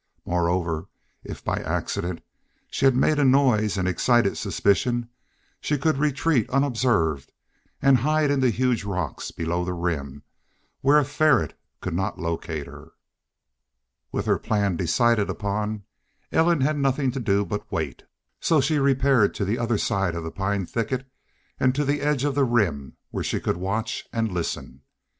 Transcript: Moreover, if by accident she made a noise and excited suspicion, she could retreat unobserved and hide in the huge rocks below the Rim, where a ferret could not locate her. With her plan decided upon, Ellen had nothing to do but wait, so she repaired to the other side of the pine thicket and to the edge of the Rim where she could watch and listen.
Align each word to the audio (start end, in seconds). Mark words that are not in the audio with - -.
Moreover, 0.25 0.87
if 1.23 1.43
by 1.43 1.57
accident 1.57 2.23
she 2.71 2.89
made 2.89 3.19
a 3.19 3.23
noise 3.23 3.77
and 3.77 3.87
excited 3.87 4.35
suspicion, 4.35 5.09
she 5.59 5.77
could 5.77 5.99
retreat 5.99 6.49
unobserved 6.49 7.31
and 7.83 7.97
hide 7.97 8.31
in 8.31 8.39
the 8.39 8.49
huge 8.49 8.83
rocks 8.83 9.29
below 9.29 9.63
the 9.63 9.73
Rim, 9.75 10.23
where 10.81 10.97
a 10.97 11.05
ferret 11.05 11.53
could 11.81 11.93
not 11.93 12.17
locate 12.17 12.65
her. 12.65 12.93
With 14.11 14.25
her 14.25 14.39
plan 14.39 14.75
decided 14.75 15.29
upon, 15.29 15.83
Ellen 16.31 16.61
had 16.61 16.79
nothing 16.79 17.11
to 17.11 17.19
do 17.19 17.45
but 17.45 17.71
wait, 17.71 18.01
so 18.39 18.59
she 18.59 18.79
repaired 18.79 19.35
to 19.35 19.45
the 19.45 19.59
other 19.59 19.77
side 19.77 20.15
of 20.15 20.23
the 20.23 20.31
pine 20.31 20.65
thicket 20.65 21.05
and 21.59 21.75
to 21.75 21.85
the 21.85 22.01
edge 22.01 22.23
of 22.23 22.33
the 22.33 22.43
Rim 22.43 22.97
where 23.11 23.23
she 23.23 23.39
could 23.39 23.57
watch 23.57 24.07
and 24.11 24.31
listen. 24.31 24.81